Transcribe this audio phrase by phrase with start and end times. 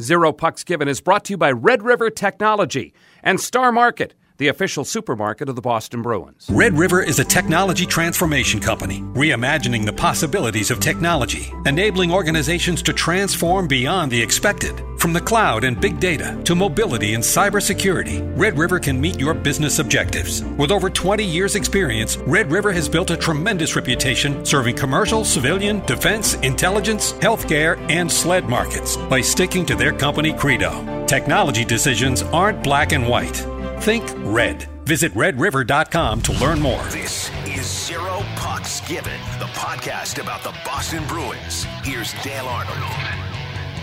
[0.00, 4.48] Zero Pucks Given is brought to you by Red River Technology and Star Market, the
[4.48, 6.48] official supermarket of the Boston Bruins.
[6.50, 12.92] Red River is a technology transformation company, reimagining the possibilities of technology, enabling organizations to
[12.92, 14.82] transform beyond the expected.
[14.98, 19.32] From the cloud and big data to mobility and cybersecurity, Red River can meet your
[19.32, 20.42] business objectives.
[20.58, 25.86] With over 20 years' experience, Red River has built a tremendous reputation serving commercial, civilian,
[25.86, 31.06] defense, intelligence, healthcare, and SLED markets by sticking to their company credo.
[31.06, 33.51] Technology decisions aren't black and white.
[33.82, 34.68] Think red.
[34.84, 36.84] Visit redriver.com to learn more.
[36.84, 41.64] This is Zero Pucks Given, the podcast about the Boston Bruins.
[41.82, 42.76] Here's Dale Arnold.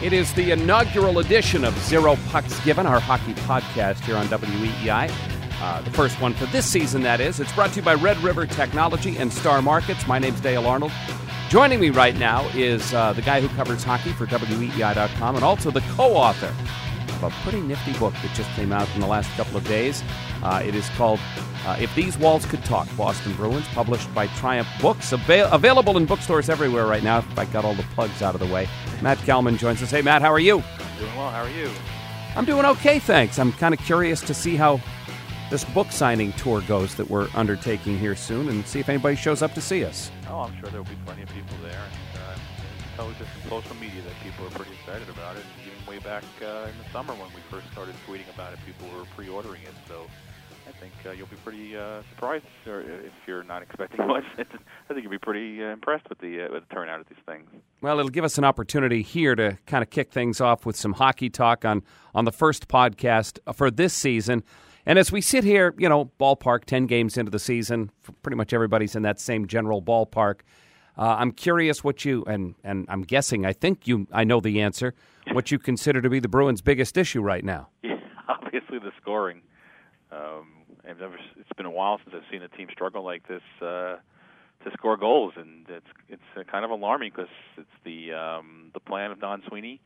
[0.01, 5.11] It is the inaugural edition of Zero Pucks Given, our hockey podcast here on WEEI.
[5.61, 7.41] Uh, the first one for this season, that is.
[7.41, 10.07] It's brought to you by Red River Technology and Star Markets.
[10.07, 10.93] My name's Dale Arnold.
[11.49, 15.71] Joining me right now is uh, the guy who covers hockey for WEEI.com and also
[15.71, 16.55] the co author
[17.21, 20.03] of a pretty nifty book that just came out in the last couple of days.
[20.43, 21.19] Uh, it is called
[21.65, 25.11] uh, If These Walls Could Talk Boston Bruins, published by Triumph Books.
[25.11, 28.39] Avail- available in bookstores everywhere right now, if I got all the plugs out of
[28.39, 28.67] the way.
[29.01, 29.91] Matt Kalman joins us.
[29.91, 30.63] Hey, Matt, how are you?
[30.97, 31.29] Doing well.
[31.29, 31.69] How are you?
[32.35, 33.39] I'm doing okay, thanks.
[33.39, 34.79] I'm kind of curious to see how
[35.49, 39.41] this book signing tour goes that we're undertaking here soon and see if anybody shows
[39.41, 40.11] up to see us.
[40.29, 41.81] Oh, I'm sure there'll be plenty of people there.
[42.13, 42.39] And, uh,
[42.95, 45.43] tell just from social media that people are pretty excited about it.
[45.89, 49.05] Way back uh, in the summer when we first started tweeting about it, people were
[49.15, 49.73] pre-ordering it.
[49.87, 50.05] So
[50.67, 54.23] I think uh, you'll be pretty uh, surprised, or if you're not expecting much.
[54.37, 54.43] I
[54.93, 57.49] think you'll be pretty uh, impressed with the uh, with the turnout of these things.
[57.81, 60.93] Well, it'll give us an opportunity here to kind of kick things off with some
[60.93, 61.81] hockey talk on
[62.13, 64.43] on the first podcast for this season.
[64.85, 67.89] And as we sit here, you know, ballpark, 10 games into the season,
[68.21, 70.41] pretty much everybody's in that same general ballpark.
[70.99, 74.61] Uh, I'm curious what you, and, and I'm guessing, I think you, I know the
[74.61, 74.93] answer,
[75.33, 77.69] what you consider to be the Bruins' biggest issue right now.
[77.83, 77.95] Yeah,
[78.27, 79.41] obviously the scoring.
[80.11, 80.47] Um,
[80.87, 83.97] I've never, it's been a while since I've seen a team struggle like this uh,
[84.63, 88.79] to score goals, and it's it's uh, kind of alarming because it's the um, the
[88.79, 89.81] plan of Don Sweeney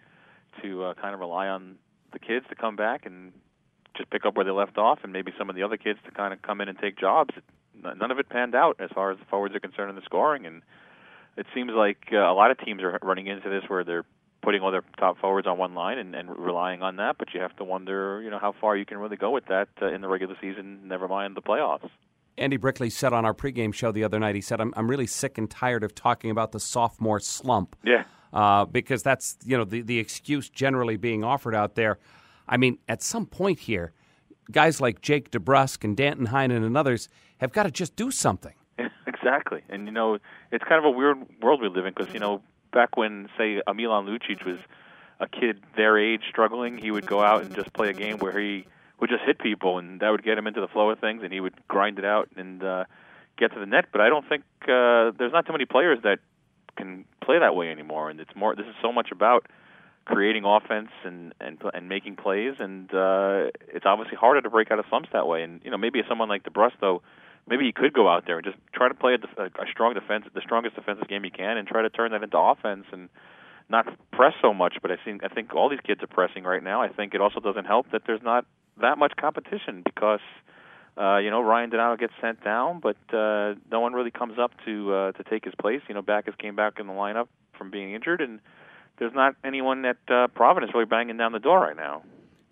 [0.61, 1.75] to uh, kind of rely on
[2.11, 3.33] the kids to come back and
[3.95, 6.11] just pick up where they left off, and maybe some of the other kids to
[6.11, 7.33] kind of come in and take jobs.
[7.83, 10.45] None of it panned out as far as the forwards are concerned in the scoring,
[10.45, 10.61] and
[11.37, 14.05] it seems like uh, a lot of teams are running into this where they're
[14.43, 17.17] putting all their top forwards on one line and, and relying on that.
[17.17, 19.69] But you have to wonder, you know, how far you can really go with that
[19.81, 20.81] uh, in the regular season.
[20.85, 21.89] Never mind the playoffs.
[22.37, 25.07] Andy Brickley said on our pregame show the other night, he said, "I'm I'm really
[25.07, 28.03] sick and tired of talking about the sophomore slump." Yeah.
[28.31, 31.99] Uh, because that's you know the the excuse generally being offered out there.
[32.47, 33.93] I mean, at some point here,
[34.51, 38.53] guys like Jake DeBrusk and Danton Heinen and others have got to just do something.
[39.07, 40.17] exactly, and you know,
[40.51, 42.41] it's kind of a weird world we live in because you know,
[42.73, 44.57] back when say a Milan Lucic was
[45.19, 48.37] a kid their age struggling, he would go out and just play a game where
[48.37, 48.65] he
[48.99, 51.31] would just hit people, and that would get him into the flow of things, and
[51.31, 52.85] he would grind it out and uh,
[53.37, 53.85] get to the net.
[53.91, 56.19] But I don't think uh, there's not too many players that
[56.75, 58.55] can play that way anymore, and it's more.
[58.55, 59.47] This is so much about
[60.05, 64.79] creating offense and and and making plays, and uh, it's obviously harder to break out
[64.79, 65.43] of slumps that way.
[65.43, 67.01] And you know, maybe someone like DeBrusk, though,
[67.47, 70.25] maybe he could go out there and just try to play a, a strong defense,
[70.33, 73.09] the strongest defensive game he can, and try to turn that into offense and
[73.69, 74.75] not press so much.
[74.81, 76.81] But I think I think all these kids are pressing right now.
[76.81, 78.45] I think it also doesn't help that there's not
[78.81, 80.21] that much competition because.
[80.95, 84.51] Uh, you know, Ryan Donato gets sent down, but uh, no one really comes up
[84.63, 85.81] to uh, to take his place.
[85.87, 88.39] You know, Backes came back in the lineup from being injured, and
[88.99, 92.03] there's not anyone at uh, Providence really banging down the door right now.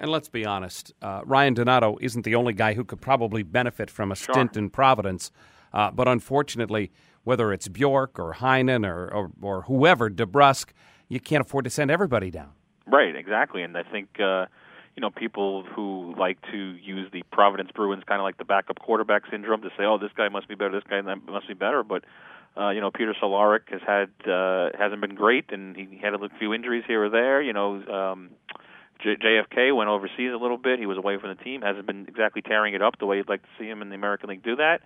[0.01, 3.91] And let's be honest, uh, Ryan Donato isn't the only guy who could probably benefit
[3.91, 4.33] from a Sure.
[4.33, 5.31] stint in Providence.
[5.71, 6.91] Uh, but unfortunately,
[7.23, 10.71] whether it's Bjork or Heinen or, or, or whoever, DeBrusk,
[11.07, 12.49] you can't afford to send everybody down.
[12.87, 13.61] Right, exactly.
[13.61, 14.47] And I think uh,
[14.95, 18.79] you know people who like to use the Providence Bruins kind of like the backup
[18.79, 21.83] quarterback syndrome to say, oh, this guy must be better, this guy must be better,
[21.83, 22.03] but.
[22.57, 26.17] Uh, you know, Peter Cehlarik has had uh, hasn't been great, and he had a
[26.37, 27.41] few injuries here or there.
[27.41, 28.31] You know, um,
[29.01, 30.79] J- JFK went overseas a little bit.
[30.79, 31.61] He was away from the team.
[31.61, 33.95] Hasn't been exactly tearing it up the way you'd like to see him in the
[33.95, 34.81] American League do that.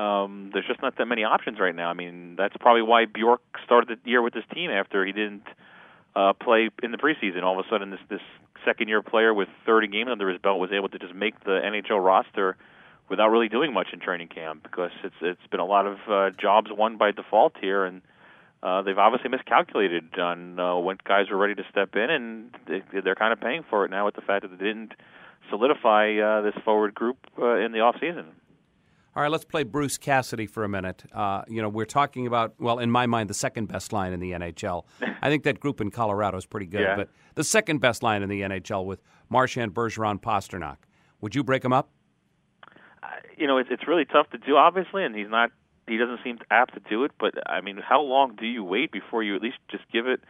[0.00, 1.90] Um, there's just not that many options right now.
[1.90, 5.46] I mean, that's probably why Bjork started the year with this team after he didn't
[6.14, 7.42] uh, play in the preseason.
[7.42, 8.20] All of a sudden, this this
[8.64, 11.60] second year player with 30 games under his belt was able to just make the
[11.64, 12.56] NHL roster
[13.08, 16.30] without really doing much in training camp because it's it's been a lot of uh,
[16.40, 18.02] jobs won by default here and.
[18.62, 22.82] Uh, they've obviously miscalculated on uh, when guys were ready to step in, and they,
[23.02, 24.92] they're kind of paying for it now with the fact that they didn't
[25.48, 28.26] solidify uh, this forward group uh, in the off season.
[29.16, 31.04] All right, let's play Bruce Cassidy for a minute.
[31.12, 34.20] Uh, you know, we're talking about, well, in my mind, the second best line in
[34.20, 34.84] the NHL.
[35.22, 36.96] I think that group in Colorado is pretty good, Yeah.
[36.96, 40.76] but the second best line in the NHL with Marchand, Bergeron, Pastrnak.
[41.20, 41.90] Would you break them up?
[43.36, 45.50] you know, it's it's really tough to do, obviously, and he's not.
[45.88, 47.12] He doesn't seem apt to do it.
[47.18, 50.20] But I mean, how long do you wait before you at least just give it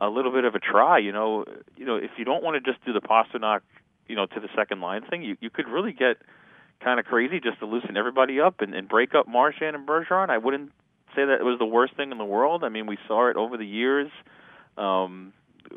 [0.00, 0.98] a little bit of a try?
[0.98, 1.44] You know,
[1.76, 3.60] you know, if you don't want to just do the Pastrnak,
[4.08, 6.18] you know, to the second line thing, you you could really get
[6.82, 10.30] kind of crazy just to loosen everybody up and, and break up Marchand and Bergeron.
[10.30, 10.72] I wouldn't
[11.14, 12.64] say that it was the worst thing in the world.
[12.64, 14.10] I mean, we saw it over the years.
[14.78, 15.32] Um,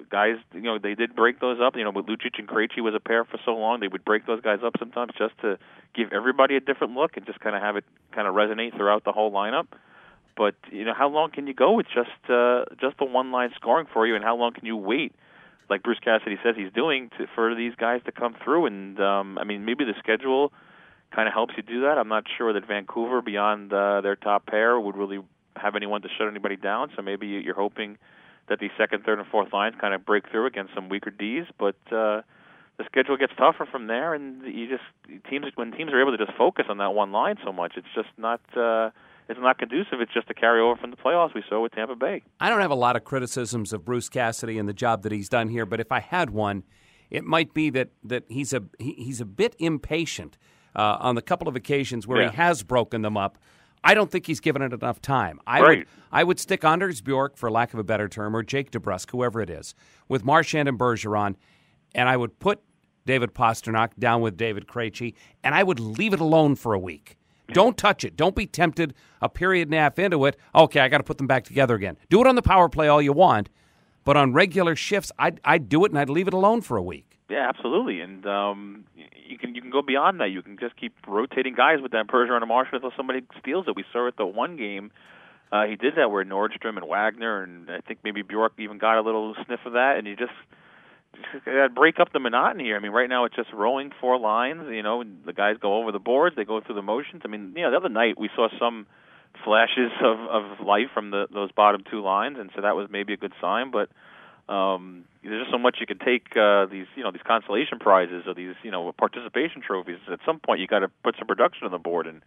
[0.09, 1.75] guys, you know, they did break those up.
[1.75, 4.25] You know, with Lucic and Krejci was a pair for so long, they would break
[4.25, 5.57] those guys up sometimes just to
[5.93, 9.03] give everybody a different look and just kind of have it kind of resonate throughout
[9.03, 9.67] the whole lineup.
[10.35, 13.51] But you know, how long can you go with just uh, just the one line
[13.55, 15.13] scoring for you, and how long can you wait?
[15.69, 19.37] Like Bruce Cassidy says he's doing to, for these guys to come through, and um,
[19.37, 20.51] I mean, maybe the schedule
[21.15, 21.97] kind of helps you do that.
[21.97, 25.19] I'm not sure that Vancouver, beyond uh, their top pair, would really
[25.55, 26.89] have anyone to shut anybody down.
[26.95, 27.97] So maybe you- you're hoping
[28.49, 31.45] that the second, third, and fourth lines kind of break through against some weaker D's.
[31.57, 32.21] But uh,
[32.77, 36.23] the schedule gets tougher from there, and you just teams when teams are able to
[36.25, 38.89] just focus on that one line so much, it's just not uh,
[39.29, 40.01] it's not conducive.
[40.01, 42.21] It's just a carryover from the playoffs we saw with Tampa Bay.
[42.39, 45.29] I don't have a lot of criticisms of Bruce Cassidy and the job that he's
[45.29, 46.63] done here, but if I had one,
[47.09, 50.37] it might be that, that he's a he, he's a bit impatient
[50.75, 52.31] uh, on the couple of occasions where Yeah.
[52.31, 53.37] he has broken them up.
[53.83, 55.39] I don't think he's given it enough time.
[55.45, 55.87] I would Right.
[56.11, 59.41] I would stick Anders Bjork, for lack of a better term, or Jake DeBrusk, whoever
[59.41, 59.73] it is,
[60.07, 61.35] with Marchand and Bergeron,
[61.95, 62.61] and I would put
[63.05, 67.17] David Pastrnak down with David Krejci, and I would leave it alone for a week.
[67.51, 68.15] Don't touch it.
[68.15, 70.37] Don't be tempted a period and a half into it.
[70.55, 71.97] Okay, I got to put them back together again.
[72.09, 73.49] Do it on the power play all you want,
[74.03, 76.83] but on regular shifts, I'd, I'd do it and I'd leave it alone for a
[76.83, 77.19] week.
[77.29, 80.29] Yeah, absolutely, and um, you can you can go beyond that.
[80.29, 83.75] You can just keep rotating guys with that Bergeron and Marshall until somebody steals it.
[83.75, 84.91] We saw it the one game.
[85.51, 88.97] Uh, he did that where Nordstrom and Wagner and I think maybe Bjork even got
[88.97, 90.33] a little sniff of that, and you just
[91.45, 92.75] just break up the monotony here.
[92.75, 94.63] I mean, right now it's just rolling four lines.
[94.69, 97.21] You know, the guys go over the boards, they go through the motions.
[97.25, 98.85] I mean, you know, the other night we saw some
[99.43, 103.13] flashes of of life from the those bottom two lines, and so that was maybe
[103.13, 103.71] a good sign.
[103.71, 103.89] But
[104.51, 108.23] um, there's just so much you can take uh, these you know these consolation prizes
[108.27, 109.97] or these you know participation trophies.
[110.11, 112.21] At some point, you got to put some production on the board, and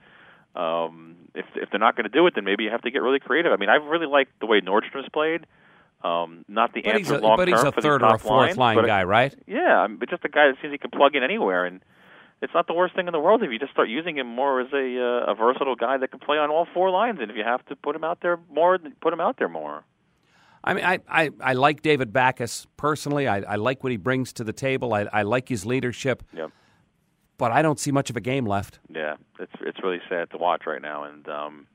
[0.54, 3.02] um, if if they're not going to do it, then maybe you have to get
[3.02, 3.52] really creative.
[3.52, 5.46] I mean, I really like the way Nordstrom's played.
[6.04, 8.76] Um, not the But answer long but he's term a third or a fourth line
[8.76, 9.34] but guy, right?
[9.46, 11.80] yeah, but just a guy that seems he can plug in anywhere, and
[12.42, 14.60] it's not the worst thing in the world if you just start using him more
[14.60, 17.18] as a uh, a versatile guy that can play on all four lines.
[17.20, 19.84] And if you have to put him out there more, put him out there more.
[20.64, 23.28] I mean, I, I, I like David Backes personally.
[23.28, 24.94] I, I like what he brings to the table.
[24.94, 26.50] I, I like his leadership, Yep.
[27.38, 28.80] but I don't see much of a game left.
[28.92, 31.66] Yeah, it's it's really sad to watch right now, and um,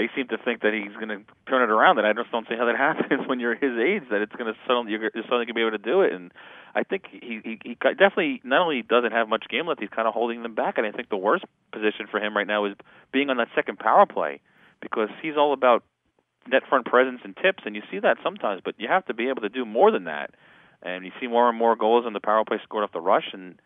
[0.00, 1.98] they seem to think that he's going to turn it around.
[1.98, 4.08] And I just don't see how that happens when you're his age.
[4.10, 6.14] That it's going to suddenly you're suddenly going to be able to do it.
[6.14, 6.32] And
[6.74, 10.08] I think he, he he definitely not only doesn't have much game left, he's kind
[10.08, 10.78] of holding them back.
[10.78, 12.74] And I think the worst position for him right now is
[13.12, 14.40] being on that second power play
[14.80, 15.84] because he's all about
[16.48, 18.62] net front presence and tips, and you see that sometimes.
[18.64, 20.30] But you have to be able to do more than that.
[20.82, 23.34] And you see more and more goals on the power play scored off the rush,
[23.34, 23.60] and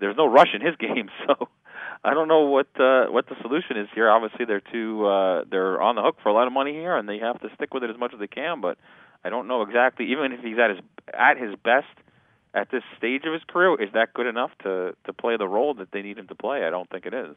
[0.00, 1.10] there's no rush in his game.
[1.26, 1.48] So
[2.04, 4.08] I don't know what uh, what the solution is here.
[4.08, 7.08] Obviously, they're too uh, they're on the hook for a lot of money here, and
[7.08, 8.60] they have to stick with it as much as they can.
[8.60, 8.78] But
[9.24, 10.10] I don't know exactly.
[10.12, 10.78] Even if he's at his
[11.12, 11.86] at his best
[12.54, 15.74] at this stage of his career, is that good enough to to play the role
[15.74, 16.64] that they need him to play?
[16.64, 17.36] I don't think it is.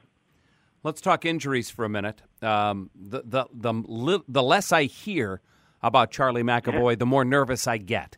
[0.84, 2.22] Let's talk injuries for a minute.
[2.42, 5.42] Um, the the the, li- the less I hear
[5.84, 8.18] about Charlie McAvoy, the more nervous I get.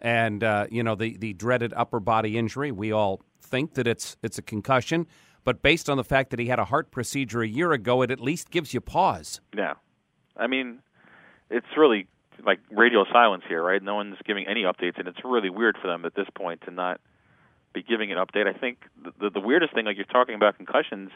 [0.00, 2.70] And uh, you know the the dreaded upper body injury.
[2.72, 5.06] We all think that it's it's a concussion,
[5.44, 8.10] but based on the fact that he had a heart procedure a year ago, it
[8.10, 9.40] at least gives you pause.
[9.56, 9.74] Yeah,
[10.36, 10.80] I mean,
[11.50, 12.06] it's really
[12.44, 13.82] like radio silence here, right?
[13.82, 16.70] No one's giving any updates, and it's really weird for them at this point to
[16.70, 17.00] not
[17.72, 18.46] be giving an update.
[18.46, 21.10] I think the the, the weirdest thing, like you're talking about concussions,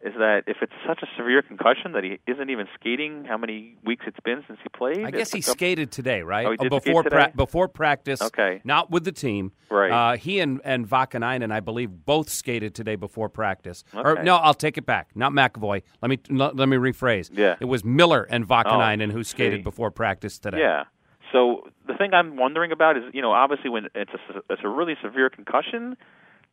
[0.00, 3.76] is that if it's such a severe concussion that he isn't even skating, how many
[3.84, 5.04] weeks it's been since he played?
[5.04, 6.46] I guess he a- skated today, right?
[6.46, 7.32] Oh, he did before skate today?
[7.34, 8.22] before practice.
[8.22, 8.60] Okay.
[8.64, 9.50] Not with the team.
[9.70, 9.90] Right.
[9.90, 13.82] Uh, he and and Vaakanainen, I believe, both skated today before practice.
[13.92, 14.22] Or Okay.
[14.22, 15.10] no, I'll take it back.
[15.16, 15.82] Not McAvoy.
[16.00, 17.30] Let me let, let me rephrase.
[17.32, 17.56] Yeah.
[17.60, 19.62] It was Miller and Vaakanainen Oh, who skated see.
[19.64, 20.60] before practice today.
[20.60, 20.84] Yeah.
[21.32, 24.68] So the thing I'm wondering about is, you know, obviously when it's a it's a
[24.68, 25.96] really severe concussion,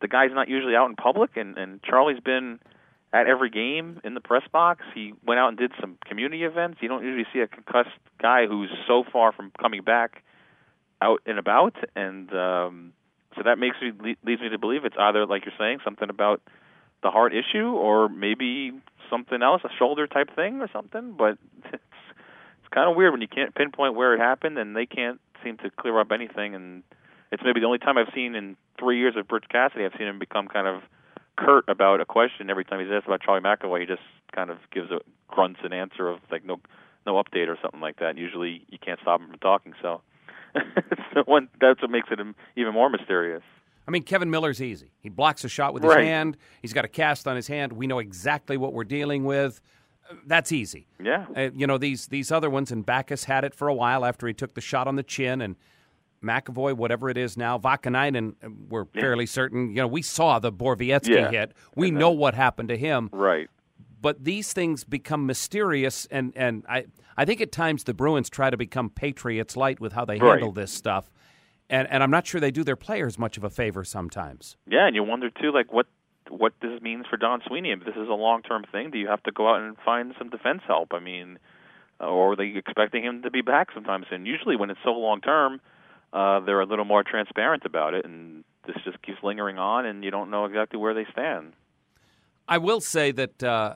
[0.01, 2.59] the guy's not usually out in public, and and Charlie's been
[3.13, 4.83] at every game in the press box.
[4.93, 6.79] He went out and did some community events.
[6.81, 10.24] You don't usually see a concussed guy who's so far from coming back
[11.01, 12.93] out and about, and um,
[13.35, 16.41] so that makes me leads me to believe it's either like you're saying something about
[17.03, 18.71] the heart issue or maybe
[19.09, 21.13] something else, a shoulder type thing or something.
[21.17, 21.38] But
[21.74, 21.83] it's
[22.59, 25.57] it's kind of weird when you can't pinpoint where it happened and they can't seem
[25.57, 26.55] to clear up anything.
[26.55, 26.83] And
[27.31, 30.07] it's maybe the only time I've seen in three years of Butch Cassidy, I've seen
[30.07, 30.81] him become kind of
[31.38, 33.82] curt about a question every time he's asked about Charlie McAvoy.
[33.82, 34.01] He just
[34.34, 36.60] kind of gives a grunts an answer of like no
[37.06, 38.12] no update or something like that.
[38.12, 39.74] And usually you can't stop him from talking.
[39.82, 40.01] So.
[41.13, 42.20] so one, that's what makes it
[42.56, 43.44] even more mysterious.
[43.88, 44.92] I mean, Kevan Miller's easy.
[45.01, 46.06] He blocks a shot with his Right.
[46.06, 46.38] hand.
[46.62, 47.74] He's got a cast on his hand.
[47.74, 49.62] We know exactly what we're dealing with.
[50.25, 50.88] That's easy.
[51.04, 51.25] Yeah.
[51.36, 54.27] Uh, you know these these other ones, and Backes had it for a while after
[54.27, 55.56] he took the shot on the chin, and
[56.25, 59.70] McAvoy, whatever it is now, Vaakanainen, uh, we're fairly certain.
[59.70, 61.29] You know, we saw the Borowiecki Yeah.
[61.29, 61.53] hit.
[61.75, 63.50] We know what happened to him Right.
[64.01, 66.86] but these things become mysterious and, and I,
[67.17, 70.32] I think at times the Bruins try to become patriots light with how they Right.
[70.32, 71.10] handle this stuff.
[71.70, 74.55] And and I'm not sure they do their players much of a favor sometimes.
[74.67, 75.88] Yeah, and you wonder too, like what
[76.29, 77.72] what this means for Don Sweeney.
[77.72, 80.13] If this is a long term thing, do you have to go out and find
[80.20, 80.94] some defense help?
[80.94, 81.39] I mean,
[82.00, 84.25] or are they expecting him to be back sometime soon?
[84.27, 85.60] Usually, when it's so long term,
[86.15, 90.01] uh, they're a little more transparent about it, and this just keeps lingering on, and
[90.01, 91.51] you don't know exactly where they stand.
[92.48, 93.75] I will say that uh,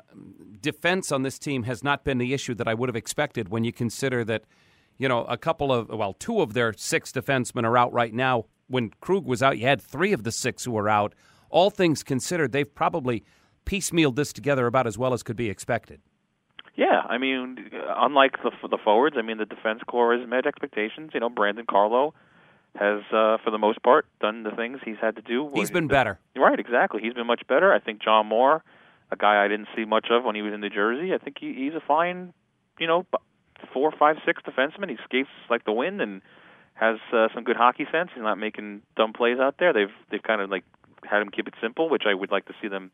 [0.62, 3.66] defense on this team has not been the issue that I would have expected when
[3.66, 4.44] you consider that,
[4.98, 8.46] you know, a couple of, well, two of their six defensemen are out right now.
[8.68, 11.16] When Krug was out, you had three of the six who were out.
[11.50, 13.26] All things considered, they've probably
[13.66, 16.00] piecemealed this together about as well as could be expected.
[16.76, 21.12] Yeah, I mean, unlike the the forwards, I mean, the defense corps has met expectations.
[21.14, 22.14] You know, Brandon Carlo
[22.80, 25.52] has, uh, for the most part, done the things he's had to do.
[25.54, 26.18] He's been better.
[26.36, 27.02] Right, exactly.
[27.02, 27.74] He's been much better.
[27.74, 28.64] I think John Moore,
[29.12, 31.38] a guy I didn't see much of when he was in New Jersey, I think
[31.40, 32.34] he, he's a fine,
[32.80, 33.18] you know, b-
[33.74, 34.90] four, five, six defenseman.
[34.90, 36.22] He skates like the wind and
[36.76, 38.12] has uh, some good hockey sense.
[38.16, 39.74] He's not making dumb plays out there.
[39.74, 40.64] They've they've kind of like
[41.04, 42.92] had him keep it simple, which I would like to see them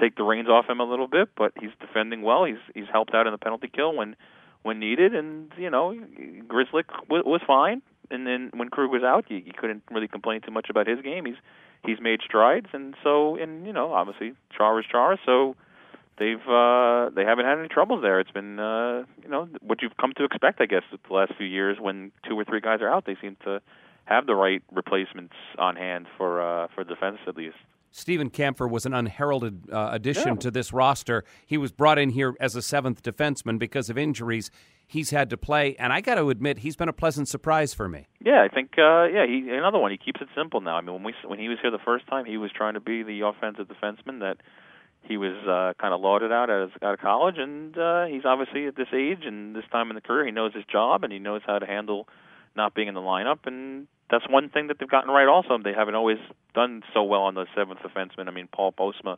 [0.00, 1.28] take the reins off him a little bit.
[1.36, 2.44] But he's defending well.
[2.44, 4.16] He's he's helped out in the penalty kill when
[4.62, 5.94] when needed, and you know,
[6.48, 7.82] Grzelcyk w- was fine.
[8.10, 11.00] And then when Krug was out, you, you couldn't really complain too much about his
[11.02, 11.24] game.
[11.26, 11.36] He's
[11.84, 15.56] he's made strides, and so and you know, obviously Char is Char, so
[16.18, 18.20] they've uh, they haven't had any troubles there.
[18.20, 21.46] It's been uh, you know what you've come to expect, I guess, the last few
[21.46, 21.78] years.
[21.80, 23.60] When two or three guys are out, they seem to
[24.04, 27.56] have the right replacements on hand for uh, for defense at least.
[27.90, 30.40] Steven Kampfer was an unheralded uh, addition Yeah.
[30.40, 31.24] to this roster.
[31.46, 34.50] He was brought in here as a seventh defenseman because of injuries.
[34.86, 37.88] He's had to play, and I got to admit, he's been a pleasant surprise for
[37.88, 38.06] me.
[38.24, 39.90] Yeah, I think uh, yeah, he another one.
[39.90, 40.76] He keeps it simple now.
[40.76, 42.80] I mean, when we when he was here the first time, he was trying to
[42.80, 44.38] be the offensive defenseman that
[45.02, 48.66] he was uh, kind of lauded out as out of college, and uh, he's obviously
[48.66, 51.18] at this age and this time in the career, he knows his job and he
[51.18, 52.08] knows how to handle
[52.56, 55.28] not being in the lineup, and that's one thing that they've gotten right.
[55.28, 56.18] Also, they haven't always
[56.54, 58.28] done so well on the seventh defenseman.
[58.28, 59.16] I mean, Paul Postma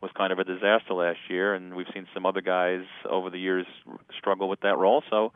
[0.00, 3.38] was kind of a disaster last year, and we've seen some other guys over the
[3.38, 3.66] years
[4.16, 5.02] struggle with that role.
[5.10, 5.32] So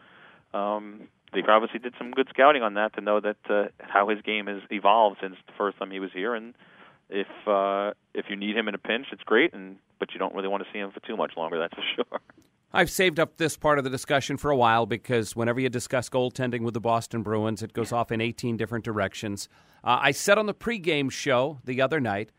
[0.55, 4.21] um, they obviously did some good scouting on that to know that uh, how his
[4.23, 6.35] game has evolved since the first time he was here.
[6.35, 6.55] And
[7.11, 10.35] if uh, if you need him in a pinch, it's great, and but you don't
[10.35, 11.59] really want to see him for too much longer.
[11.59, 12.21] That's for sure.
[12.75, 16.09] I've saved up this part of the discussion for a while because whenever you discuss
[16.09, 19.49] goaltending with the Boston Bruins, it goes off in 18 different directions.
[19.85, 22.31] Uh, I said on the pregame show the other night,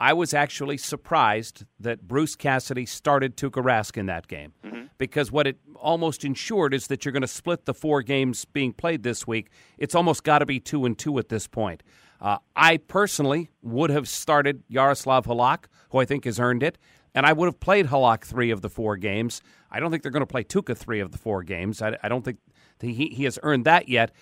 [0.00, 4.52] I was actually surprised that Bruce Cassidy started Tuukka Rask in that game
[4.98, 8.72] because what it almost ensured is that you're going to split the four games being
[8.72, 9.50] played this week.
[9.78, 11.82] It's almost got to be two and two at this point.
[12.20, 16.78] Uh, I personally would have started Yaroslav Halak, who I think has earned it,
[17.16, 19.40] and I would have played Halak three of the four games.
[19.70, 21.82] I don't think they're going to play Tuukka three of the four games.
[21.82, 22.38] I, I don't think
[22.80, 24.12] he, he has earned that yet.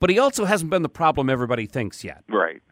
[0.00, 2.24] But he also hasn't been the problem everybody thinks yet.
[2.28, 2.62] Right.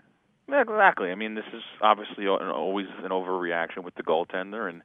[0.53, 1.11] Exactly.
[1.11, 4.83] I mean, this is obviously al- always an overreaction with the goaltender, and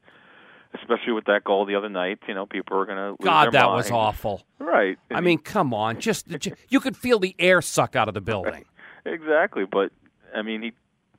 [0.73, 2.19] especially with that goal the other night.
[2.27, 4.43] You know, people are going to God, that was awful.
[4.59, 4.97] Right.
[5.11, 5.99] I mean, come on.
[5.99, 6.27] Just
[6.69, 8.65] you could feel the air suck out of the building.
[9.05, 9.65] exactly.
[9.69, 9.91] But
[10.33, 10.73] I mean, he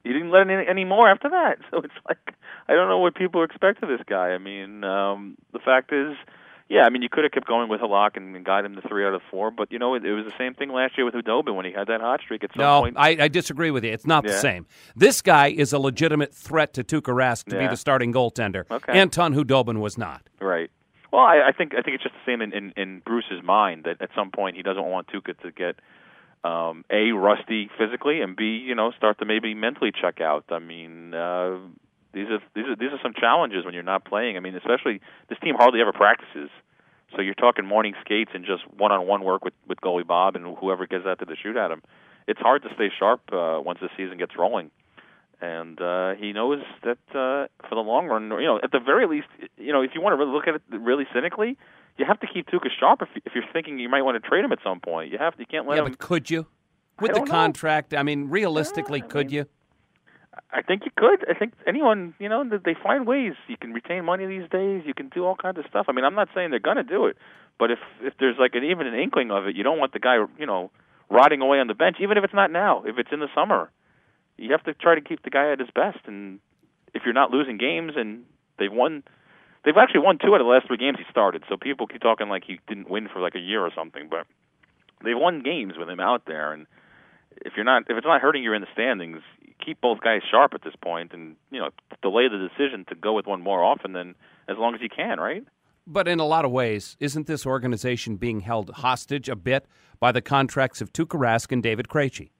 [0.08, 1.58] he didn't let any, any more after that.
[1.70, 2.34] So it's like
[2.68, 4.30] I don't know what people expect of this guy.
[4.30, 6.16] I mean, um, the fact is,
[6.68, 8.82] yeah, I mean, you could have kept going with Halak and, and got him to
[8.86, 11.04] three out of four, but you know, it, it was the same thing last year
[11.04, 12.96] with Khudobin when he had that hot streak at some No, point.
[12.98, 13.92] I, I disagree with you.
[13.92, 14.66] It's not the same.
[14.96, 18.64] This guy is a legitimate threat to Tuukka Rask to be the starting goaltender.
[18.70, 18.92] Okay.
[18.92, 20.22] Anton Khudobin was not.
[20.40, 20.70] Right.
[21.10, 23.84] Well, I, I think I think it's just the same in, in, in Bruce's mind
[23.84, 25.76] that at some point he doesn't want Tuukka to get
[26.44, 30.44] um, a rusty physically and b you know start to maybe mentally check out.
[30.50, 31.58] I mean, uh,
[32.12, 34.36] these are these are these are some challenges when you're not playing.
[34.36, 36.50] I mean, especially this team hardly ever practices.
[37.16, 40.86] So you're talking morning skates and just one-on-one work with with goalie Bob and whoever
[40.86, 41.82] gets out to the shoot at him.
[42.26, 44.70] It's hard to stay sharp uh, once the season gets rolling.
[45.40, 49.06] and uh, he knows that uh, for the long run, you know, at the very
[49.06, 51.56] least, you know, if you want to really look at it really cynically,
[51.98, 54.44] you have to keep Tuukka sharp if, if you're thinking you might want to trade
[54.44, 55.10] him at some point.
[55.12, 55.84] You have to, you can't let him.
[55.84, 55.92] yeah, him.
[55.92, 56.46] but could you?
[57.00, 57.34] With the don't know.
[57.34, 59.46] contract, I mean, realistically, Yeah, I could mean- you?
[60.52, 61.28] I think you could.
[61.28, 63.32] I think anyone, you know, they find ways.
[63.48, 64.82] You can retain money these days.
[64.86, 65.86] You can do all kinds of stuff.
[65.88, 67.16] I mean, I'm not saying they're going to do it,
[67.58, 69.98] but if if there's like an even an inkling of it, you don't want the
[69.98, 70.70] guy, you know,
[71.10, 72.84] rotting away on the bench, even if it's not now.
[72.86, 73.70] If it's in the summer,
[74.36, 75.98] you have to try to keep the guy at his best.
[76.06, 76.38] And
[76.94, 78.24] if you're not losing games, and
[78.58, 79.02] they've won,
[79.64, 81.42] they've actually won two out of the last three games he started.
[81.48, 84.26] So people keep talking like he didn't win for like a year or something, but
[85.04, 86.52] they've won games with him out there.
[86.52, 86.66] And
[87.44, 89.22] if you're not, if it's not hurting you in the standings,
[89.64, 91.70] keep both guys sharp at this point, and you know,
[92.02, 94.14] delay the decision to go with one more often than
[94.48, 95.44] as long as you can, right?
[95.86, 99.66] But in a lot of ways, isn't this organization being held hostage a bit
[99.98, 102.30] by the contracts of Tuukka Rask and David Krejci?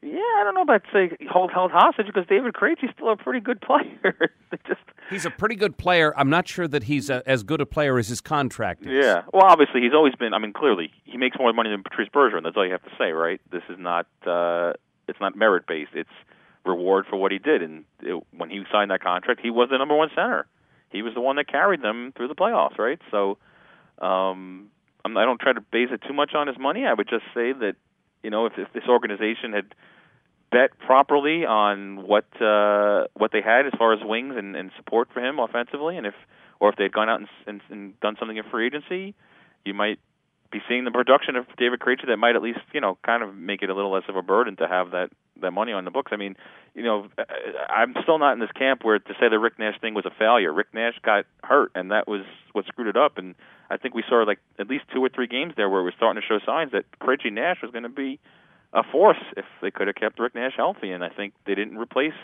[0.00, 3.40] Yeah, I don't know about say hold held hostage because David Krejci's still a pretty
[3.40, 4.30] good player.
[4.66, 6.12] Just He's a pretty good player.
[6.16, 8.92] I'm not sure that he's a, as good a player as his contract is.
[9.04, 9.22] yeah.
[9.32, 10.34] Well, obviously he's always been.
[10.34, 12.44] I mean, clearly he makes more money than Patrice Bergeron.
[12.44, 13.40] That's all you have to say, right?
[13.50, 14.06] This is not.
[14.26, 14.74] uh
[15.08, 15.92] It's not merit based.
[15.94, 16.10] It's
[16.64, 17.62] reward for what he did.
[17.62, 20.46] And it, when he signed that contract, he was the number one center.
[20.90, 23.00] He was the one that carried them through the playoffs, right?
[23.10, 23.38] So,
[24.00, 24.68] um,
[25.04, 26.84] I'm, I don't try to base it too much on his money.
[26.86, 27.74] I would just say that
[28.22, 29.74] you know if, if this organization had
[30.50, 35.08] bet properly on what uh, what they had as far as wings and, and support
[35.12, 36.14] for him offensively, and if
[36.60, 39.14] or if they had gone out and, and, and done something in free agency,
[39.64, 39.98] you might
[40.50, 43.34] be seeing the production of David Krejci that might at least you know kind of
[43.34, 45.10] make it a little less of a burden to have that
[45.40, 46.10] that money on the books.
[46.12, 46.36] I mean,
[46.74, 47.08] you know,
[47.68, 50.10] I'm still not in this camp where to say the Rick Nash thing was a
[50.18, 50.52] failure.
[50.52, 52.22] Rick Nash got hurt, and that was
[52.52, 53.18] what screwed it up.
[53.18, 53.34] And
[53.70, 56.20] I think we saw like at least two or three games there where we're starting
[56.20, 58.18] to show signs that Krejci Nash was going to be
[58.72, 60.90] a force if they could have kept Rick Nash healthy.
[60.90, 62.14] And I think they didn't replace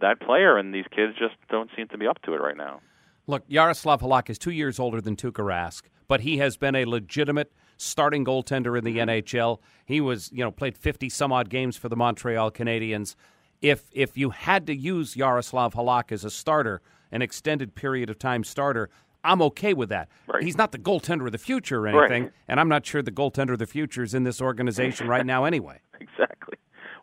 [0.00, 2.80] that player, and these kids just don't seem to be up to it right now.
[3.26, 6.84] Look, Yaroslav Halak is two years older than Tuukka Rask, but he has been a
[6.84, 9.10] legitimate starting goaltender in the mm-hmm.
[9.10, 9.58] NHL.
[9.84, 13.14] He was, you know, played 50 some odd games for the Montreal Canadiens.
[13.62, 16.80] If if you had to use Yaroslav Halak as a starter,
[17.12, 18.88] an extended period of time starter,
[19.24, 20.08] I'm okay with that.
[20.26, 20.42] Right.
[20.42, 22.10] He's not the goaltender of the future or Right.
[22.10, 25.26] anything, and I'm not sure the goaltender of the future is in this organization right
[25.26, 25.80] now anyway.
[26.00, 26.56] exactly.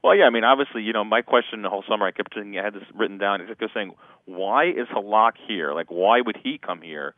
[0.03, 2.57] Well, yeah, I mean, obviously, you know, my question the whole summer, I kept thinking,
[2.57, 3.93] I had this written down, is just saying,
[4.25, 5.73] why is Halak here?
[5.73, 7.13] Like, why would he come here?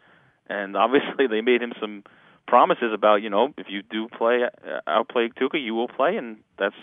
[0.47, 2.03] And obviously, they made him some
[2.47, 6.37] promises about, you know, if you do play, uh, outplay Tuukka, you will play, and
[6.57, 6.75] that's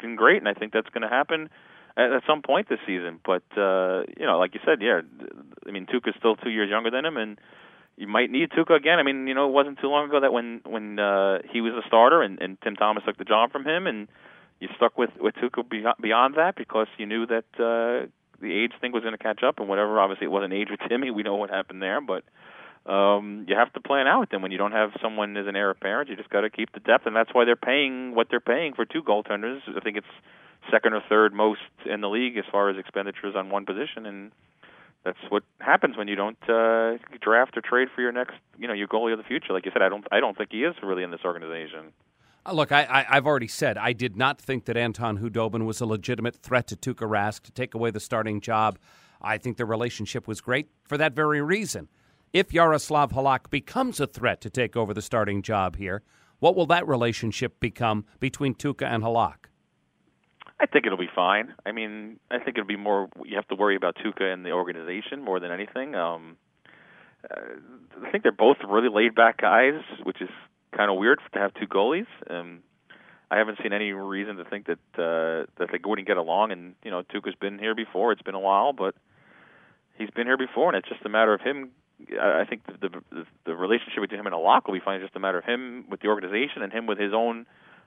[0.00, 1.50] been great, and I think that's going to happen
[1.96, 3.20] at, some point this season.
[3.24, 5.00] But, uh, you know, like you said, yeah,
[5.66, 7.38] I mean, Tuukka's still two years younger than him, and
[7.96, 8.98] you might need Tuukka again.
[8.98, 11.72] I mean, you know, it wasn't too long ago that when when uh, he was
[11.74, 14.08] a starter and, and Tim Thomas took the job from him, and
[14.60, 18.06] you stuck with with Tuukka beyond, beyond that because you knew that uh,
[18.40, 20.00] the age thing was going to catch up and whatever.
[20.00, 21.10] Obviously, it wasn't age with Timmy.
[21.10, 22.24] We know what happened there, but
[22.90, 25.54] um, you have to plan out with them when you don't have someone as an
[25.54, 26.08] heir apparent.
[26.10, 28.74] You just got to keep the depth, and that's why they're paying what they're paying
[28.74, 29.60] for two goaltenders.
[29.68, 30.06] I think it's
[30.70, 34.32] second or third most in the league as far as expenditures on one position, and
[35.04, 38.74] that's what happens when you don't uh, draft or trade for your next, you know,
[38.74, 39.52] your goalie of the future.
[39.52, 41.92] Like you said, I don't, I don't think he is really in this organization.
[42.46, 45.86] Uh, Look, I, I've already said I did not think that Anton Khudobin was a
[45.86, 48.78] legitimate threat to Tuukka Rask to take away the starting job.
[49.20, 51.88] I think the relationship was great for that very reason.
[52.32, 56.02] If Yaroslav Halak becomes a threat to take over the starting job here,
[56.38, 59.46] what will that relationship become between Tuukka and Halak?
[60.62, 61.54] I think it'll be fine.
[61.66, 63.08] I mean, I think it'll be more.
[63.24, 65.96] You have to worry about Tuukka and the organization more than anything.
[65.96, 66.36] Um,
[67.28, 70.28] uh, I think they're both really laid back guys, which is
[70.76, 72.06] kind of weird to have two goalies.
[72.30, 72.60] Um,
[73.28, 76.52] I haven't seen any reason to think that uh, that they wouldn't get along.
[76.52, 78.12] And you know, Tuukka's been here before.
[78.12, 78.94] It's been a while, but
[79.98, 81.70] he's been here before, and it's just a matter of him.
[82.20, 85.00] I think the the, the relationship between him and Halak will be fine.
[85.00, 87.46] It's just a matter of him with the organization and him with his own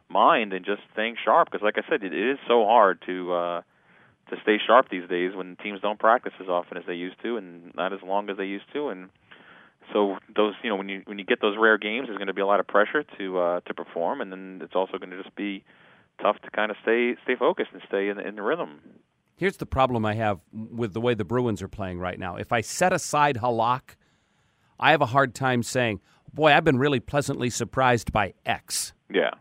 [0.10, 1.50] mind and just staying sharp.
[1.52, 3.62] Because, like I said, it, it is so hard to uh,
[4.30, 7.38] to stay sharp these days when teams don't practice as often as they used to,
[7.38, 8.90] and not as long as they used to.
[8.90, 9.10] And
[9.94, 12.34] so those, you know, when you when you get those rare games, there's going to
[12.34, 15.22] be a lot of pressure to uh, to perform, and then it's also going to
[15.22, 15.64] just be
[16.22, 18.80] tough to kind of stay stay focused and stay in, in the rhythm.
[19.38, 22.38] Here's the problem I have with the way the Bruins are playing right now.
[22.38, 23.96] If I set aside Halak,
[24.80, 26.00] I have a hard time saying,
[26.34, 28.94] boy, I've been really pleasantly surprised by X.
[29.10, 29.32] Yeah,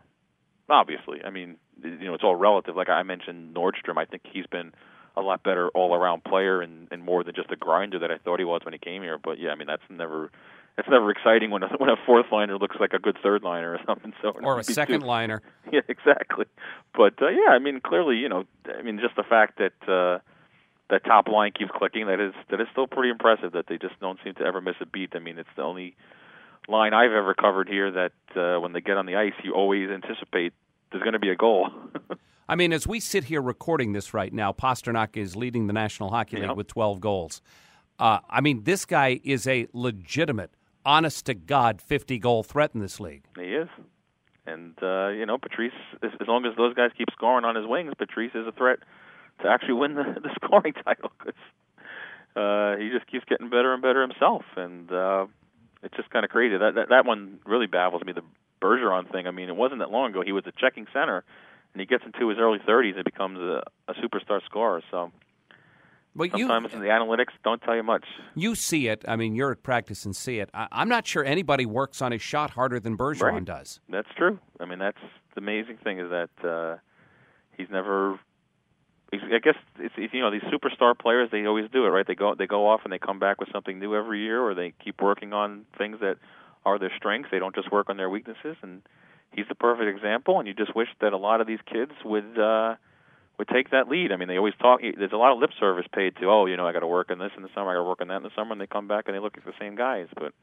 [0.69, 1.23] obviously.
[1.23, 2.75] I mean, you know, it's all relative.
[2.75, 3.97] Like I mentioned, Nordstrom.
[3.97, 4.73] I think he's been
[5.17, 8.39] a lot better all-around player and, and more than just a grinder that I thought
[8.39, 9.17] he was when he came here.
[9.17, 10.29] But yeah, I mean, that's never
[10.77, 13.73] it's never exciting when a, when a fourth liner looks like a good third liner
[13.73, 14.13] or something.
[14.21, 15.41] So or a second too, liner.
[15.71, 16.45] Yeah, exactly.
[16.93, 18.45] But uh, yeah, I mean, clearly, you know,
[18.77, 20.19] I mean, just the fact that uh,
[20.89, 23.53] that top line keeps clicking, that is that is still pretty impressive.
[23.53, 25.13] That they just don't seem to ever miss a beat.
[25.15, 25.95] I mean, it's the only
[26.67, 29.89] line I've ever covered here that uh, when they get on the ice, you always
[29.89, 30.53] anticipate
[30.91, 31.69] there's going to be a goal.
[32.49, 36.09] I mean, as we sit here recording this right now, Pastrnak is leading the National
[36.11, 36.57] Hockey League Yep.
[36.57, 37.41] with 12 goals.
[37.97, 40.51] Uh, I mean, this guy is a legitimate,
[40.85, 43.23] honest to God, 50 goal threat in this league.
[43.35, 43.69] He is.
[44.45, 45.73] And uh, you know, Patrice
[46.03, 48.77] as, as long as those guys keep scoring on his wings, Patrice is a threat
[49.41, 51.33] to actually win the, the scoring title cuz
[52.35, 55.25] uh he just keeps getting better and better himself and uh
[55.85, 56.57] it's just kind of crazy.
[56.57, 58.23] That, that that one really baffles me the
[58.61, 59.27] Bergeron thing.
[59.27, 61.23] I mean, it wasn't that long ago he was a checking center
[61.73, 64.81] and he gets into his early 30s and becomes a, a superstar scorer.
[64.91, 65.11] So
[66.15, 66.53] But you, the
[66.89, 68.05] analytics don't tell you much.
[68.33, 69.03] you see it.
[69.07, 70.49] I mean, you're at practice and see it.
[70.53, 73.45] I, I'm not sure anybody works on his shot harder than Bergeron Right.
[73.45, 73.81] does.
[73.89, 74.39] That's true.
[74.59, 74.97] I mean, that's
[75.35, 76.77] the amazing thing is that uh,
[77.57, 78.17] he's never.
[79.13, 82.05] I guess it's, it's you know these superstar players they always do it right.
[82.05, 84.53] They go they go off and they come back with something new every year, or
[84.53, 86.17] they keep working on things that
[86.65, 87.29] are their strengths.
[87.31, 88.81] They don't just work on their weaknesses, and
[89.31, 90.39] he's the perfect example.
[90.39, 92.75] And you just wish that a lot of these kids would uh,
[93.37, 94.11] would take that lead.
[94.11, 94.81] I mean, they always talk.
[94.81, 96.29] There's a lot of lip service paid to.
[96.29, 97.71] Oh, you know, I got to work on this in the summer.
[97.71, 99.19] I got to work on that in the summer, and they come back and they
[99.19, 100.33] look at the same guys, but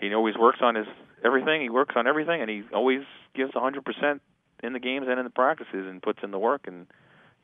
[0.00, 0.86] he always works on his
[1.24, 1.62] everything.
[1.62, 3.02] He works on everything, and he always
[3.34, 4.20] gives 100%
[4.62, 6.62] in the games and in the practices, and puts in the work.
[6.66, 6.86] And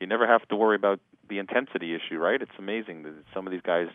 [0.01, 2.41] you never have to worry about the intensity issue, right?
[2.41, 3.87] It's amazing that some of these guys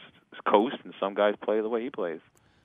[0.48, 2.20] coast, and some guys play the way he plays.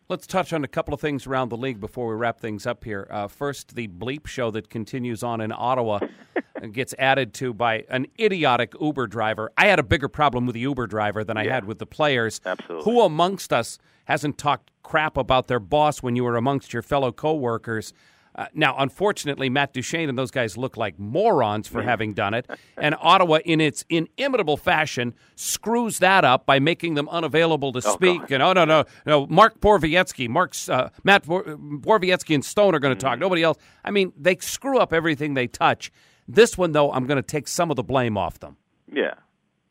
[0.10, 2.84] Let's touch on a couple of things around the league before we wrap things up
[2.84, 3.08] here.
[3.10, 5.99] Uh, first, the bleep show that continues on in Ottawa
[6.73, 9.51] gets added to by an idiotic Uber driver.
[9.58, 11.54] I had a bigger problem with the Uber driver than I Yeah.
[11.56, 12.41] had with the players.
[12.45, 12.91] Absolutely.
[12.91, 17.13] Who amongst us hasn't talked crap about their boss when you were amongst your fellow
[17.13, 17.93] coworkers?
[18.41, 22.49] Uh, now, unfortunately, Matt Duchene and those guys look like morons for having done it.
[22.77, 28.21] And Ottawa, in its inimitable fashion, screws that up by making them unavailable to speak.
[28.21, 28.32] God.
[28.32, 32.95] And oh no, no, no, Mark Borowiecki, Mark's uh, Matt Borowiecki and Stone are going
[32.95, 33.19] to talk.
[33.19, 33.60] Nobody else.
[33.86, 35.91] I mean, they screw up everything they touch.
[36.27, 38.58] This one, though, I'm going to take some of the blame off them.
[38.91, 39.13] Yeah.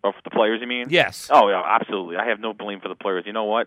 [0.05, 0.87] Oh, for the players, you mean?
[0.89, 1.29] Yes.
[1.33, 2.17] Oh, yeah, absolutely.
[2.17, 3.25] I have no blame for the players.
[3.27, 3.67] You know what?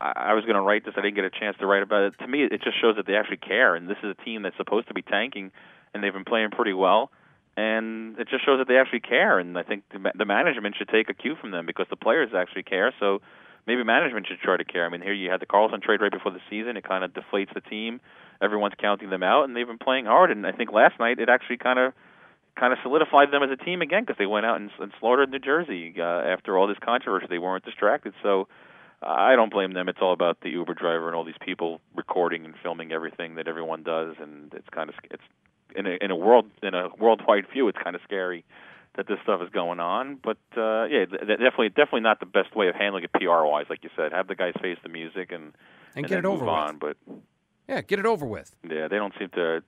[0.00, 0.94] I, was going to write this.
[0.96, 2.14] I didn't get a chance to write about it.
[2.20, 3.74] To me, it just shows that they actually care.
[3.74, 5.52] And this is a team that's supposed to be tanking,
[5.92, 7.10] and they've been playing pretty well.
[7.56, 9.38] And it just shows that they actually care.
[9.38, 12.30] And I think the, the management should take a cue from them because the players
[12.34, 12.94] actually care.
[12.98, 13.20] So
[13.66, 14.86] maybe management should try to care.
[14.86, 16.76] I mean, here you had the Karlsson trade right before the season.
[16.76, 18.00] It kind of deflates the team.
[18.40, 20.30] Everyone's counting them out, and they've been playing hard.
[20.30, 21.92] And I think last night it actually kind of
[22.58, 25.30] kind of solidified them as a team again because they went out and, and slaughtered
[25.30, 27.26] New Jersey uh, after all this controversy.
[27.28, 28.46] They weren't distracted, so
[29.02, 29.88] I don't blame them.
[29.88, 33.48] It's all about the Uber driver and all these people recording and filming everything that
[33.48, 35.22] everyone does, and it's kind of it's
[35.74, 38.44] in a in a world in a worldwide view, it's kind of scary
[38.94, 40.18] that this stuff is going on.
[40.22, 43.82] But uh, yeah, definitely definitely not the best way of handling it PR wise, like
[43.82, 44.12] you said.
[44.12, 45.52] Have the guys face the music and
[45.96, 46.60] And get it over move with.
[46.64, 46.78] on.
[46.78, 46.96] But
[47.68, 48.54] Yeah, get it over with.
[48.68, 49.62] yeah, they don't seem to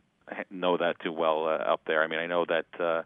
[0.51, 2.03] know that too well uh, up there.
[2.03, 3.03] I mean, I know that uh,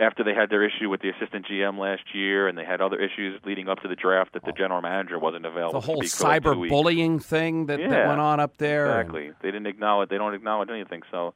[0.00, 2.96] after they had their issue with the assistant GM last year, and they had other
[2.98, 5.80] issues leading up to the draft, that the general manager wasn't available.
[5.80, 6.72] The whole speak for like two weeks.
[6.74, 8.86] cyberbullying thing that, that went on up there.
[8.86, 9.32] and- Exactly.
[9.42, 10.08] They didn't acknowledge.
[10.08, 11.02] They don't acknowledge anything.
[11.10, 11.34] So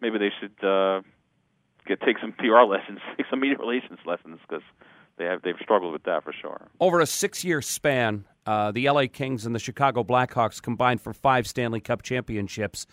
[0.00, 1.00] maybe they should uh,
[1.86, 4.62] get take some PR lessons, take some media relations lessons, because
[5.16, 6.68] they have they've struggled with that for sure.
[6.80, 11.12] Over a six year span, uh, the LA Kings and the Chicago Blackhawks combined for
[11.12, 12.86] five Stanley Cup championships.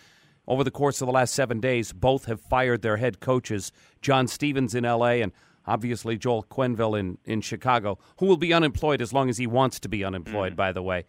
[0.49, 4.27] Over the course of the last seven days, both have fired their head coaches, John
[4.27, 5.31] Stevens in LA and
[5.67, 9.79] obviously Joel Quenneville in, in Chicago, who will be unemployed as long as he wants
[9.81, 11.05] to be unemployed, by the way.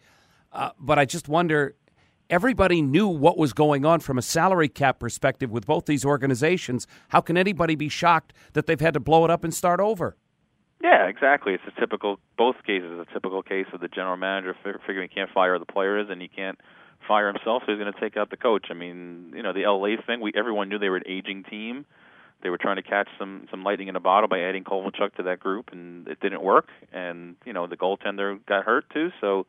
[0.53, 1.75] Uh, but I just wonder
[2.29, 6.85] everybody knew what was going on from a salary cap perspective with both these organizations.
[7.07, 10.17] How can anybody be shocked that they've had to blow it up and start over?
[10.83, 11.53] Yeah, exactly.
[11.53, 12.19] It's a typical.
[12.37, 16.07] Both cases, a typical case of the general manager figuring he can't fire the players
[16.11, 16.59] and he can't
[17.11, 18.67] fire himself, so he's going to take out the coach.
[18.69, 20.21] I mean, you know, the LA thing.
[20.21, 21.85] We everyone knew they were an aging team.
[22.41, 25.23] They were trying to catch some some lightning in a bottle by adding Kovalchuk to
[25.23, 26.69] that group, and it didn't work.
[26.93, 29.45] And you know, the goaltender got hurt too, so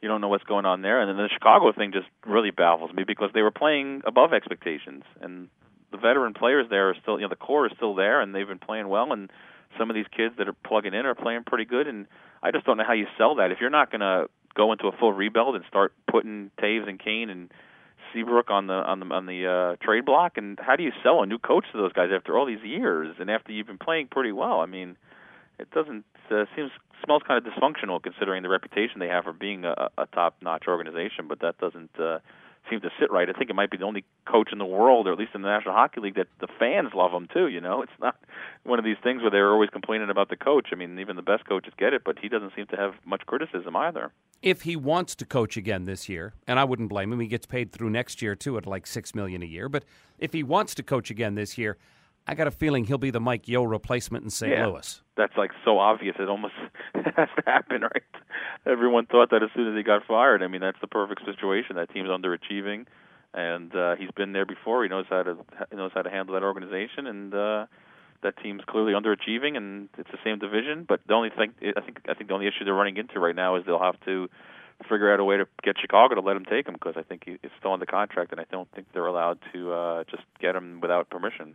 [0.00, 1.00] you don't know what's going on there.
[1.00, 5.02] And then the Chicago thing just really baffles me because they were playing above expectations,
[5.20, 5.48] and
[5.90, 8.46] the veteran players there are still, you know, the core is still there, and they've
[8.46, 9.12] been playing well.
[9.12, 9.30] And
[9.76, 11.88] some of these kids that are plugging in are playing pretty good.
[11.88, 12.06] And
[12.40, 14.86] I just don't know how you sell that if you're not going to go into
[14.86, 17.50] a full rebuild and start putting Toews and Kane and
[18.12, 20.36] Seabrook on the on the on the uh, trade block.
[20.36, 23.16] And how do you sell a new coach to those guys after all these years
[23.18, 24.60] and after you've been playing pretty well?
[24.60, 24.96] I mean,
[25.58, 26.70] it doesn't uh, seems
[27.04, 31.28] smells kind of dysfunctional considering the reputation they have for being a, a top-notch organization.
[31.28, 32.20] But that doesn't uh,
[32.70, 33.28] seem to sit right.
[33.28, 35.42] I think it might be the only coach in the world, or at least in
[35.42, 37.48] the National Hockey League, that the fans love him too.
[37.48, 38.16] You know, it's not
[38.64, 40.68] one of these things where they're always complaining about the coach.
[40.72, 43.22] I mean, even the best coaches get it, but he doesn't seem to have much
[43.26, 44.12] criticism either.
[44.42, 47.46] If he wants to coach again this year, and I wouldn't blame him, he gets
[47.46, 49.68] paid through next year too at like six million a year.
[49.68, 49.84] But
[50.18, 51.76] if he wants to coach again this year,
[52.26, 54.50] I got a feeling he'll be the Mike Yeo replacement in St.
[54.50, 54.66] Yeah.
[54.66, 55.02] Louis.
[55.16, 56.16] That's like so obvious.
[56.18, 56.54] It almost
[56.94, 58.02] has to happen, right?
[58.66, 60.42] Everyone thought that as soon as he got fired.
[60.42, 61.76] I mean, that's the perfect situation.
[61.76, 62.86] That team's underachieving,
[63.34, 64.82] and uh, he's been there before.
[64.82, 65.36] He knows how to
[65.70, 67.66] he knows how to handle that organization, and uh,
[68.22, 69.56] that team's clearly underachieving.
[69.56, 70.86] And it's the same division.
[70.88, 73.36] But the only thing I think I think the only issue they're running into right
[73.36, 74.30] now is they'll have to
[74.88, 77.22] figure out a way to get Chicago to let him take him because I think
[77.26, 80.56] he, he's still under contract, and I don't think they're allowed to uh, just get
[80.56, 81.54] him without permission.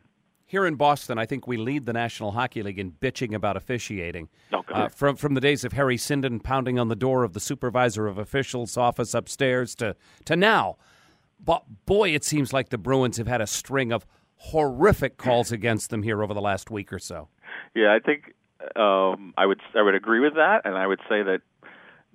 [0.50, 4.30] Here in Boston, I think we lead the National Hockey League in bitching about officiating.
[4.50, 4.64] Good.
[4.72, 8.08] Uh, from from the days of Harry Sinden pounding on the door of the supervisor
[8.08, 10.78] of officials' office upstairs to to now.
[11.40, 14.08] But boy, it seems like the Bruins have had a string of
[14.38, 17.28] horrific calls against them here over the last week or so.
[17.76, 18.34] Yeah, I think
[18.76, 21.42] um, I would I would agree with that, and I would say that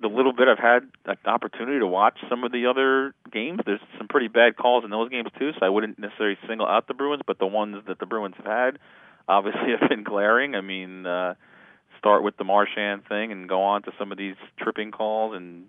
[0.04, 3.80] the little bit I've had an opportunity to watch some of the other games, there's
[3.96, 5.52] some pretty bad calls in those games too.
[5.58, 8.44] So I wouldn't necessarily single out the Bruins, but the ones that the Bruins have
[8.44, 8.78] had
[9.26, 10.54] obviously have been glaring.
[10.54, 11.34] I mean, uh,
[11.98, 15.64] start with the Marchand thing and go on to some of these tripping calls and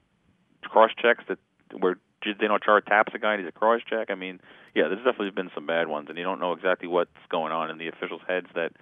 [0.64, 1.40] cross checks that
[1.80, 1.96] where
[2.26, 4.10] Zdeno Chara taps a guy and he's a cross check.
[4.10, 4.42] I mean,
[4.74, 7.70] yeah, there's definitely been some bad ones, and you don't know exactly what's going on
[7.70, 8.74] in the officials' heads that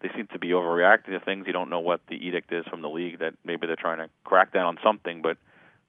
[0.00, 1.46] they seem to be overreacting to things.
[1.46, 4.08] You don't know what the edict is from the league that maybe they're trying to
[4.24, 5.36] crack down on something, but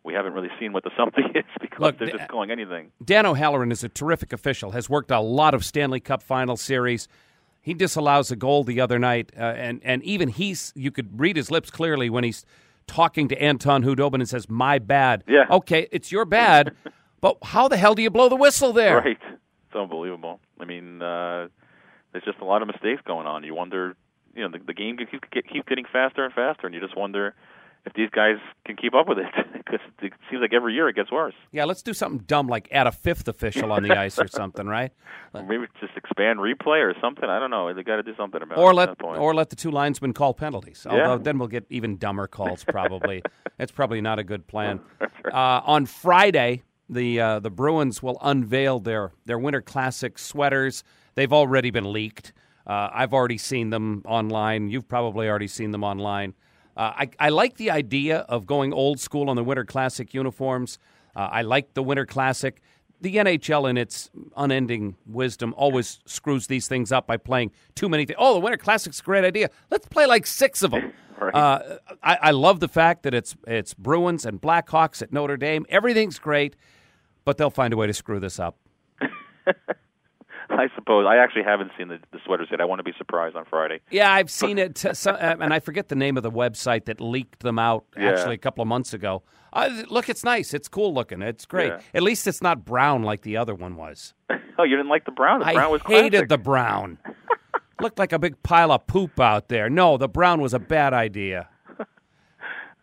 [0.04, 2.91] we haven't really seen what the something is because Look, they're the- just calling anything.
[3.04, 7.08] Dan O'Halloran is a terrific official, has worked a lot of Stanley Cup final series.
[7.62, 11.36] He disallows a goal the other night, uh, and, and even he's, you could read
[11.36, 12.46] his lips clearly when he's
[12.88, 15.26] talking to Anton Khudobin and says, My bad.
[15.28, 15.43] Yeah.
[15.52, 16.74] Okay, it's your bad,
[17.20, 19.00] but how the hell do you blow the whistle there?
[19.00, 19.17] Right.
[19.22, 20.39] It's unbelievable.
[20.62, 21.50] I mean, uh,
[22.12, 23.43] there's just a lot of mistakes going on.
[23.43, 23.96] You wonder,
[24.36, 27.36] you know, the, the game keeps keep getting faster and faster, and you just wonder
[27.88, 30.96] if these guys can keep up with it because it seems like every year it
[30.96, 31.34] gets worse.
[31.52, 34.67] Yeah, let's do something dumb like add a fifth official on the ice or something,
[34.67, 34.91] right?
[35.34, 37.26] Or maybe just expand replay or something.
[37.30, 37.74] I don't know.
[37.74, 40.13] They got to do something about Or it at let or let the two linesmen
[40.13, 40.86] call penalties.
[40.86, 41.08] Yeah.
[41.08, 42.63] Although then we'll get even dumber calls.
[42.67, 43.24] Probably
[43.58, 44.82] it's probably not a good plan.
[45.26, 50.84] Uh, on Friday, the uh, the Bruins will unveil their their Winter Classic sweaters.
[51.18, 52.32] They've already been leaked.
[52.68, 54.70] Uh, I've already seen them online.
[54.70, 56.36] You've probably already seen them online.
[56.78, 60.78] Uh, I, I like the idea of going old school on the Winter Classic uniforms.
[61.16, 62.62] Uh, I like the Winter Classic.
[63.02, 68.06] The NHL, in its unending wisdom, always screws these things up by playing too many
[68.06, 68.18] things.
[68.20, 69.50] Oh, the Winter Classic's a great idea.
[69.72, 70.94] Let's play like six of them.
[71.20, 71.34] Right.
[71.34, 75.66] uh, I, I love the fact that it's it's Bruins and Blackhawks at Notre Dame.
[75.68, 76.56] Everything's great,
[77.26, 78.56] but they'll find a way to screw this up.
[80.60, 82.62] I suppose I actually haven't seen the, the sweaters yet.
[82.62, 83.80] I want to be surprised on Friday.
[83.92, 87.02] Yeah, I've seen it, uh, uh, and I forget the name of the website that
[87.02, 88.12] leaked them out Yeah.
[88.12, 89.24] actually a couple of months ago.
[89.54, 90.54] Uh, look, it's nice.
[90.54, 91.22] It's cool looking.
[91.22, 91.70] It's great.
[91.70, 91.80] Yeah.
[91.94, 94.14] At least it's not brown like the other one was.
[94.60, 95.42] Oh, you didn't like the brown?
[95.42, 95.96] The I brown was cool.
[95.96, 96.30] I hated classic.
[96.30, 96.98] the brown.
[97.80, 99.70] Looked like a big pile of poop out there.
[99.70, 101.48] No, the brown was a bad idea.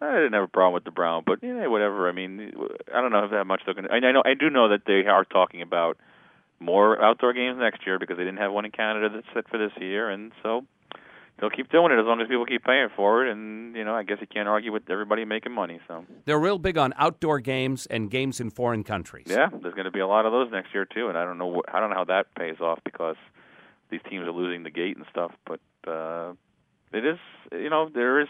[0.01, 2.09] I didn't have a problem with the brown, but yeah, whatever.
[2.09, 2.53] I mean,
[2.95, 3.93] I don't know if that much they're going to.
[3.93, 5.97] I know I do know that they are talking about
[6.61, 9.59] more outdoor games next year because they didn't have one in Canada that's set for
[9.59, 10.65] this year, and so
[11.39, 13.31] they'll keep doing it as long as people keep paying for it.
[13.33, 15.81] And you know, I guess you can't argue with everybody making money.
[15.89, 19.27] So They're real big on outdoor games and games in foreign countries.
[19.29, 21.39] yeah, there's going to be a lot of those next year too, and I don't
[21.39, 21.63] know.
[21.73, 23.17] I don't know how that pays off because
[23.91, 25.33] these teams are losing the gate and stuff.
[25.47, 26.33] But uh,
[26.93, 27.19] it is,
[27.53, 28.29] you know, there is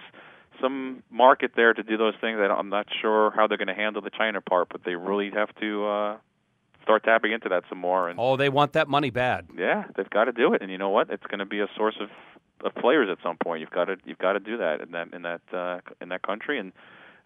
[0.61, 2.39] some market there to do those things.
[2.41, 4.95] I don't, I'm not sure how they're going to handle the China part, but they
[4.95, 6.17] really have to uh,
[6.85, 8.09] start tapping into that some more.
[8.09, 9.49] And Oh, they want that money bad.
[9.59, 10.63] yeah, they've got to do it.
[10.63, 11.11] And you know what?
[11.11, 12.11] It's going to be a source of
[12.65, 13.61] of players at some point.
[13.61, 16.23] You've got to you've got to do that in that in that uh, in that
[16.23, 16.73] country, and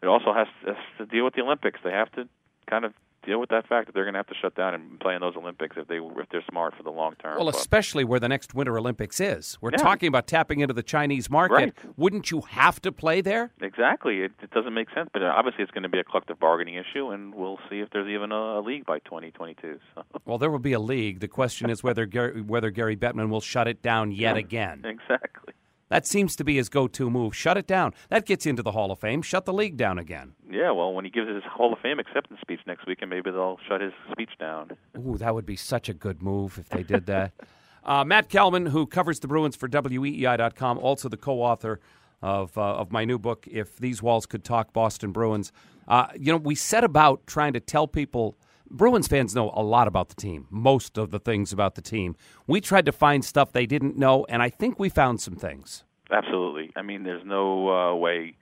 [0.03, 1.79] it also has, has to deal with the Olympics.
[1.85, 2.27] They have to
[2.71, 2.93] kind of
[3.25, 5.21] deal with that fact that they're going to have to shut down and play in
[5.21, 7.37] those Olympics if they if they're smart for the long term.
[7.37, 9.59] Well, But- especially where the next Winter Olympics is.
[9.61, 9.79] We're Yeah.
[9.79, 11.55] talking about tapping into the Chinese market.
[11.55, 11.75] Right.
[11.97, 13.51] Wouldn't you have to play there?
[13.61, 14.23] Exactly.
[14.23, 16.75] It, it doesn't make sense, but uh, obviously it's going to be a collective bargaining
[16.77, 19.79] issue, and we'll see if there's even a, a league by 2022.
[19.95, 20.03] So.
[20.25, 21.21] Well, there will be a league.
[21.21, 24.83] The question is whether Gary, whether Gary Bettman will shut it down yet again.
[24.85, 25.55] exactly.
[25.89, 27.35] That seems to be his go-to move.
[27.35, 27.95] Shut it down.
[28.11, 29.23] That gets into the Hall of Fame.
[29.23, 30.35] Shut the league down again.
[30.51, 30.71] Yeah.
[30.71, 33.59] Well, when he gives his Hall of Fame acceptance speech next week, and maybe they'll
[33.69, 34.73] shut his speech down.
[34.97, 37.33] Ooh, that would be such a good move if they did that.
[37.85, 41.81] uh, Matt Kalman, who covers the Bruins for WEEI.com, also the co-author
[42.21, 45.53] of uh, of my new book, "If These Walls Could Talk." Boston Bruins.
[45.87, 48.37] Uh, you know, we set about trying to tell people.
[48.71, 52.17] Bruins fans know a lot about the team, most of the things about the team.
[52.47, 55.85] We tried to find stuff they didn't know, and I think we found some things.
[56.11, 56.71] Absolutely.
[56.77, 58.37] I mean, there's no uh, way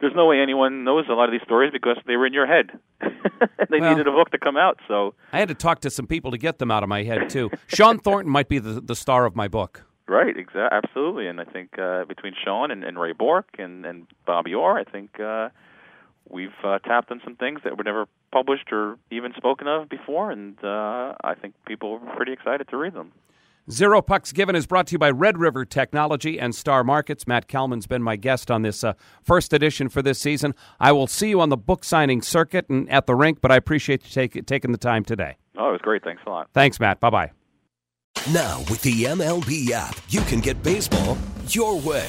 [0.00, 2.46] there's no way anyone knows a lot of these stories because they were in your
[2.46, 2.70] head.
[3.00, 6.06] they Well- needed a book to come out, so I had to talk to some
[6.06, 7.50] people to get them out of my head too.
[7.66, 9.84] Shawn Thornton might be the, the star of my book.
[10.06, 11.26] right, exactly, absolutely.
[11.26, 14.84] And I think uh, between Shawn and, and Ray Bourque and, and Bobby Orr, I
[14.84, 15.48] think uh,
[16.28, 20.30] we've uh, tapped on some things that were never published or even spoken of before,
[20.30, 23.12] and uh, I think people are pretty excited to read them.
[23.70, 27.26] Zero Pucks Given is brought to you by Red River Technology and Star Markets.
[27.26, 30.54] Matt Kalman's been my guest on this uh, first edition for this season.
[30.80, 33.56] I will see you on the book signing circuit and at the rink, but I
[33.56, 35.36] appreciate you take, taking the time today.
[35.58, 36.02] Oh, it was great.
[36.02, 36.48] Thanks a lot.
[36.54, 36.98] Thanks, Matt.
[36.98, 37.30] Bye bye.
[38.32, 42.08] Now, with the MLB app, you can get baseball your way.